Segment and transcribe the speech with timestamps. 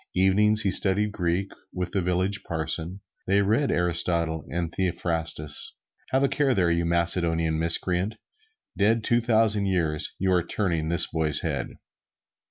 [0.15, 3.01] Evenings he studied Greek with the village parson.
[3.27, 5.77] They read Aristotle and Theophrastus.
[6.09, 8.15] Have a care there, you Macedonian miscreant,
[8.75, 11.73] dead two thousand years, you are turning this boy's head!